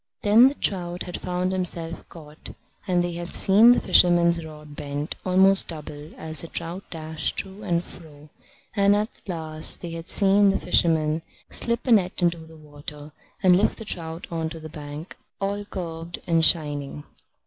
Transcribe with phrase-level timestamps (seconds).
[0.23, 2.55] Then the trout had found himself caught,
[2.87, 7.61] and they had seen the fisherman's rod bent almost double as the trout dashed to
[7.61, 8.29] and fro;
[8.75, 13.11] and at last they had seen the fisherman slip a net into the water,
[13.43, 17.03] and lift the trout on to the bank, all curved and shining.